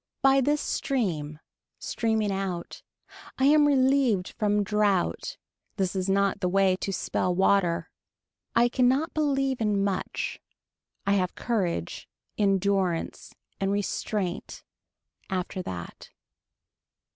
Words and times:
By 0.23 0.41
this 0.41 0.61
stream. 0.61 1.37
Streaming 1.77 2.31
out. 2.31 2.81
I 3.37 3.45
am 3.45 3.67
relieved 3.67 4.29
from 4.29 4.63
draught. 4.63 5.37
This 5.75 5.95
is 5.95 6.09
not 6.09 6.39
the 6.39 6.49
way 6.49 6.75
to 6.77 6.91
spell 6.91 7.35
water. 7.35 7.91
I 8.55 8.67
cannot 8.67 9.13
believe 9.13 9.61
in 9.61 9.83
much. 9.83 10.39
I 11.05 11.13
have 11.13 11.35
courage. 11.35 12.09
Endurance. 12.35 13.35
And 13.59 13.71
restraint. 13.71 14.63
After 15.29 15.61
that. 15.61 16.09